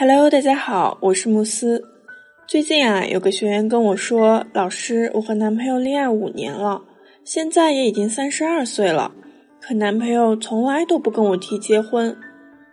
[0.00, 1.82] Hello，大家好，我是慕斯。
[2.46, 6.80] 最近啊，有个学员跟我说：“老师，我和男朋友恋爱五年了，
[7.24, 9.10] 现在也已经三十二岁了，
[9.60, 12.16] 可男朋友从来都不跟我提结婚。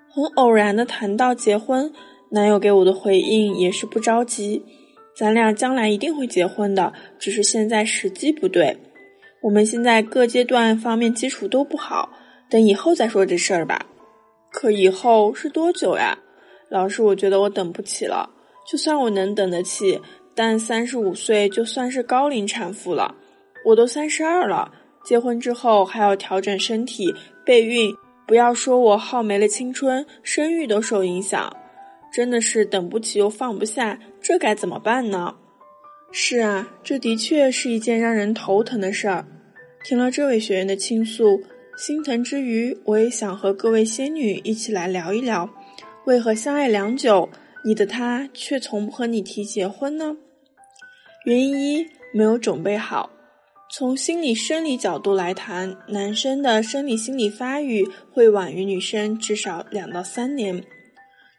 [0.07, 1.91] 很偶然的谈到结婚，
[2.29, 4.63] 男友给我的回应也是不着急，
[5.17, 8.77] 咱俩将来一定会结婚的，只是现在时机不对。
[9.41, 12.07] 我们现在各阶段方面基础都不好，
[12.51, 13.83] 等以后再说这事儿吧。
[14.51, 16.19] 可以后是多久呀？”
[16.75, 18.29] 老师，我觉得我等不起了。
[18.69, 19.97] 就算我能等得起，
[20.35, 23.15] 但三十五岁就算是高龄产妇了。
[23.63, 24.69] 我都三十二了，
[25.05, 27.95] 结婚之后还要调整身体、备孕，
[28.27, 31.49] 不要说我耗没了青春，生育都受影响。
[32.11, 35.33] 真的是等不起又放不下，这该怎么办呢？
[36.11, 39.25] 是啊，这的确是一件让人头疼的事儿。
[39.85, 41.41] 听了这位学员的倾诉，
[41.77, 45.49] 心疼之余，我也想和各位仙女一起来聊一聊。
[46.05, 47.27] 为何相爱良久，
[47.63, 50.15] 你的他却从不和你提结婚呢？
[51.25, 53.09] 原因一，没有准备好。
[53.71, 60.63] 从心理生理角度来谈，男生的生理心理发育会晚于女生至少两到三年。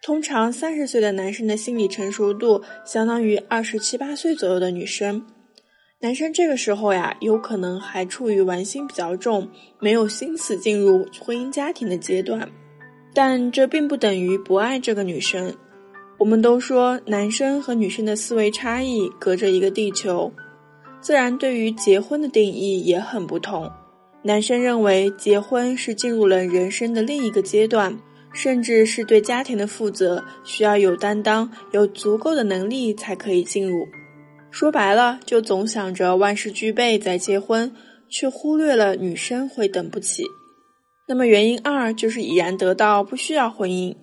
[0.02, 5.24] 通常三十岁的男生的心理成熟度相当于二十七八岁左右的女生。
[6.00, 9.48] 男生这个时候呀，有可能还处于玩心比较重，
[9.78, 12.50] 没有心思进入婚姻家庭的阶段。
[13.17, 15.56] 但这并不等于不爱这个女生。
[16.19, 20.31] 我们都说男生和女生的思维差异隔着一个地球，
[21.00, 23.72] 自然对于结婚的定义也很不同。
[24.20, 27.98] 男生认为结婚是进入了人生的另一个阶段，
[28.34, 33.89] 甚至是对家庭的负责，需要有担当、有足够的能力才可以进入。
[34.50, 37.72] 说白了，就总想着万事俱备再结婚，
[38.11, 40.22] 却忽略了女生会等不起。
[41.08, 43.94] 那么原因二就是已然得到，不需要婚姻。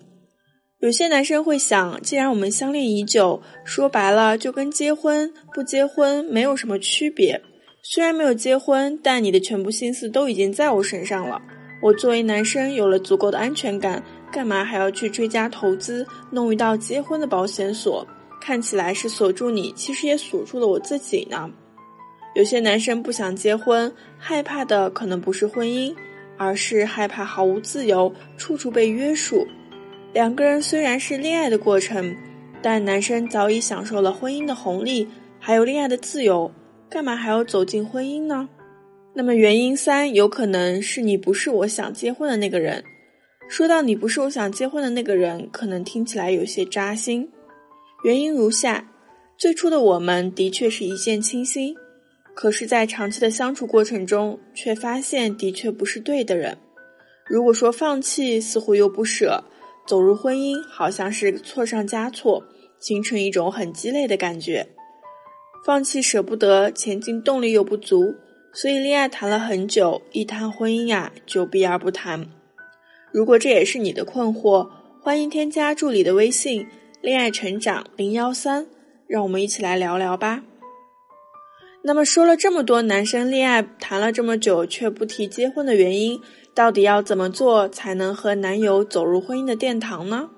[0.79, 7.41] 有些男生会想，既然我们相恋已久，说白了就跟结婚不结婚没有什么区别。
[7.81, 11.41] 虽然没有结婚，但你的全部心思都已经在我身上了。
[11.81, 14.01] 我作为男生有了足够的安全感，
[14.31, 18.07] 干嘛还要去追加投资，弄一道结婚的保险锁？
[18.41, 21.49] 看起来是锁住你，其实也锁住了我自己呢。
[22.35, 25.93] 有些男生不想结婚，害怕的可能不是婚姻。
[26.37, 29.45] 而是害怕毫无自由，处处被约束。
[30.13, 32.15] 两个人虽然是恋爱的过程，
[32.61, 35.07] 但男生早已享受了婚姻的红利，
[35.39, 36.51] 还有恋爱的自由，
[36.89, 38.47] 干嘛还要走进婚姻呢？
[39.13, 42.83] 那么原因三，有可能是你不是我想结婚的那个人。
[43.47, 47.29] 说到你不是我想结婚的那个人，可能听起来有些扎心。
[48.03, 48.87] 原因如下：
[49.37, 51.75] 最初的我们的确是一见倾心。
[52.35, 56.57] 可是，在长期的相处过程中，却发现的确不是对的人。
[57.25, 59.43] 如果说放弃，似乎又不舍；
[59.87, 62.43] 走入婚姻，好像是错上加错，
[62.79, 64.67] 形成一种很鸡肋的感觉。
[65.65, 68.15] 放弃舍不得，前进动力又不足，
[68.51, 72.27] 所以恋爱谈了很久，一谈婚姻呀，就避而不谈。
[73.11, 74.67] 如果这也是你的困惑，
[75.01, 76.67] 欢迎添加助理的微信
[76.99, 78.65] “恋爱成长零幺三”，
[79.07, 80.43] 让我们一起来聊聊吧。
[81.85, 86.17] 那么说了这么多，男生恋爱谈了这么久却不提结婚的原因，
[86.55, 90.29] 到底要怎么做才能和男友走入婚姻的殿堂呢？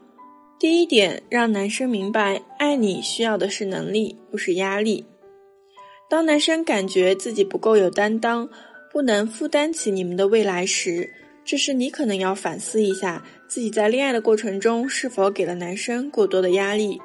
[0.57, 5.05] 第一点，让男生明白，爱你需要的是能力，不是压力。
[6.09, 8.50] 当男生感觉自己不够有担当，
[8.91, 11.07] 不能负担起你们的未来时，
[11.44, 17.00] 这时你可能要反思一下，自己在恋爱的过程中是否给了男生过多的压力。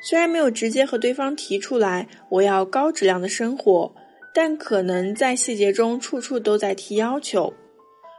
[0.00, 3.92] 虽然没有直接和对方提出来我要高质量的生活，
[4.34, 7.52] 但可能在细节中处处都在提要求。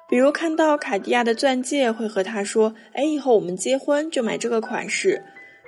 [0.10, 5.22] 比如看到卡地亚的钻戒，会和他说：“哎，以后我们结婚就买这个款式。”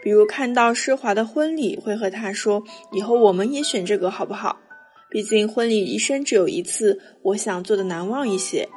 [0.04, 4.58] 比如看到奢华的婚礼，会和他说：“以后我们也选这个好不好？”
[5.12, 8.68] 毕竟婚礼一生只有一次，我想做的难忘一些。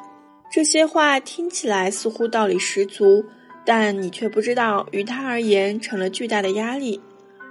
[0.52, 3.24] 这些话听起来似乎道理十足，
[3.64, 7.00] 但你却不知道，于他而言成了巨大的压力。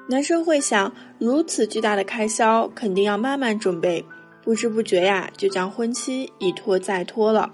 [0.10, 4.04] 男生会想，如此巨大的开销，肯定要慢慢准备，
[4.44, 7.54] 不知不觉呀，就将婚期一拖再拖了。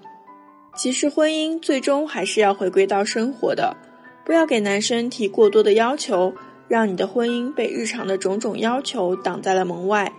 [0.75, 3.78] 其实婚姻最终还是要回归到生活的，
[4.25, 6.34] 不要给男生提过多的要求，
[6.68, 10.12] 让你的婚姻被日常的种种要求挡在了门外。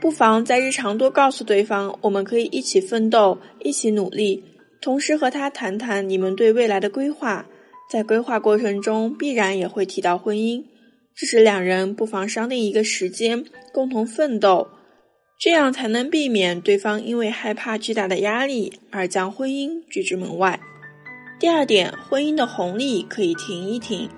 [0.00, 4.42] 不妨在日常多告诉对方，我们可以一起奋斗，一起努力，
[4.80, 7.44] 同时和他谈谈你们对未来的规划，
[7.90, 10.64] 在规划过程中必然也会提到婚姻。
[11.18, 14.68] 这时，两人不妨商定一个时间，共同奋斗，
[15.38, 20.60] 这样才能避免对方因为害怕巨大的压力而将婚姻拒之门外。
[21.40, 24.10] 第二点，婚姻的红利可以停一停。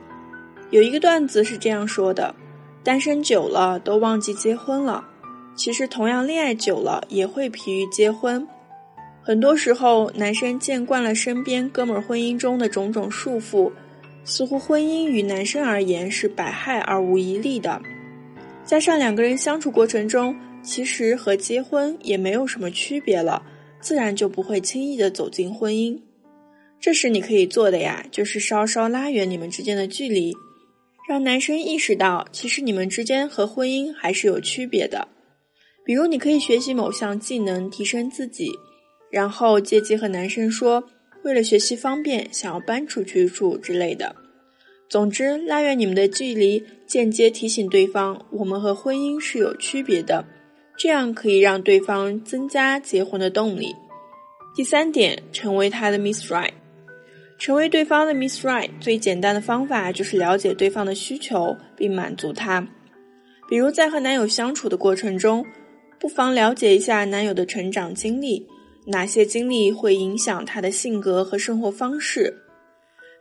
[0.70, 2.34] 有一个段子是这样说的：
[2.82, 5.06] 单身久了都忘记结婚了。
[5.54, 8.44] 其实，同样恋爱久了也会疲于结婚。
[9.22, 13.70] 很多时候，男生见惯了身边哥们儿婚姻中的种种束缚，
[14.24, 17.80] 似乎婚姻与男生而言是百害而无一利的。
[18.64, 23.42] 加上两个人相处过程中，其实和结婚也没有什么区别了，
[23.80, 25.98] 自然就不会轻易的走进婚姻。
[26.80, 30.34] 这时你可以做的呀，就是稍稍拉远你们之间的距离，
[31.08, 35.08] 让男生意识到，其实你们之间和婚姻还是有区别的。
[35.84, 38.50] 比如，你可以学习某项技能，提升自己。
[39.10, 40.84] 然后借机和男生说，
[41.28, 44.16] 为了学习方便，想要搬出去住之类的。
[44.88, 50.24] 总之，拉远你们的距离，间接提醒对方，我们和婚姻是有区别的。
[50.78, 53.76] 这样可以让对方增加结婚的动力。
[54.56, 56.52] 第三点，成为他的 Miss Right。
[57.38, 62.66] 成为对方的 Miss Right 最简单的方法就是了解对方的需求并满足他。
[63.50, 65.44] 比如在和男友相处的过程中，
[66.00, 68.46] 不妨了解一下男友的成长经历。
[68.90, 72.34] 哪些经历会影响他的性格和生活方式？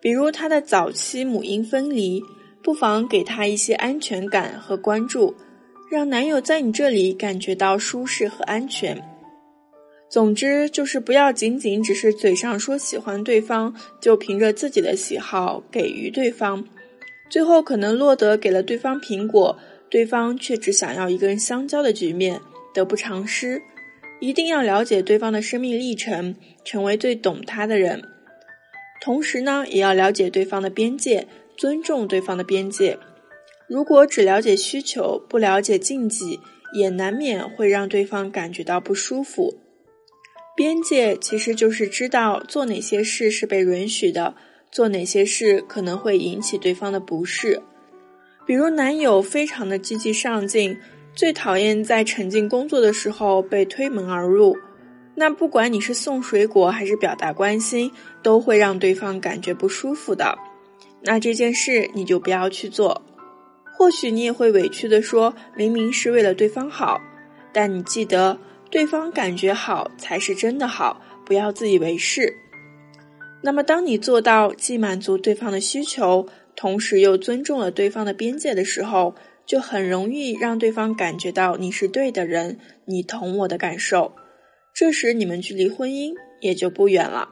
[0.02, 2.24] 比如他的早期母婴分离，
[2.64, 5.36] 不妨给他一些安全感和关注，
[5.92, 9.04] 让男友在你这里感觉到舒适和安全。
[10.10, 16.63] 总之，就是不要仅仅只是嘴上说喜欢对方，就凭着自己的喜好给予对方，
[17.30, 19.60] 最后可能落得给了对方苹果，
[19.90, 22.40] 对方却只想要一根香蕉的局面，
[22.74, 23.62] 得不偿失。
[24.19, 26.36] 一定要了解对方的生命历程，
[26.66, 28.02] 成为最懂他的人。
[29.00, 32.98] 同时呢，也要了解对方的边界，尊重对方的边界。
[33.68, 36.40] 如果只了解需求，不了解禁忌，
[36.74, 39.54] 也难免会让对方感觉到不舒服。
[40.56, 44.36] 边界其实就是知道做哪些事是被允许的，
[44.72, 47.62] 做哪些事可能会引起对方的不适。
[48.48, 50.78] 比如男友非常的积极上进。
[51.18, 54.56] 最讨厌在沉浸工作的时候被推门而入，
[55.16, 57.92] 那不管你是送水果还是表达关心，
[58.22, 60.38] 都会让对方感觉不舒服的。
[61.02, 63.02] 那这件事你就不要去做。
[63.75, 67.02] 或许你也会委屈的说，明明是为了对方好，
[67.52, 68.38] 但你记得，
[68.70, 72.31] 对方感觉好才是真的好，不要自以为是。
[73.42, 79.16] 那么，当你做到既满足对方的需求，同时又尊重了对方的边界的时候，
[79.48, 84.14] 就很容易让对方感觉到你是对的人，你懂我的感受，
[84.76, 87.30] 这时你们距离婚姻也就不远了。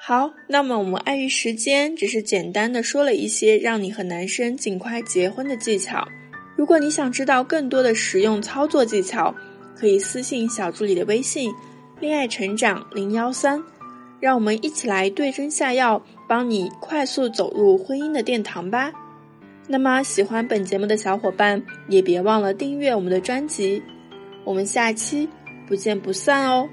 [0.00, 6.06] 好，那么我们碍于时间，只是简单的说了一些让你和男生尽快结婚的技巧。
[6.56, 9.34] 如果你想知道更多的实用操作技巧，
[9.74, 11.50] 可以私信小助理的微信
[12.00, 13.60] “恋爱成长零幺三”，
[14.20, 18.92] 让我们一起来对症下药，帮你快速走入婚姻的殿堂吧。
[19.66, 23.82] 那么，喜欢本节目的小伙伴也别忘了订阅我们的专辑，
[24.44, 25.28] 我们下期
[25.66, 26.68] 不见不散哦。